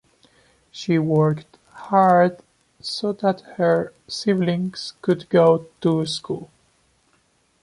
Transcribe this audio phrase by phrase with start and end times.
[0.71, 2.39] She worked hard
[2.79, 6.49] so that her siblings could go to school.